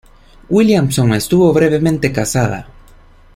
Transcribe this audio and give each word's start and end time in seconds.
Williamson 0.49 1.13
estuvo 1.13 1.53
brevemente 1.53 2.11
casada. 2.11 2.67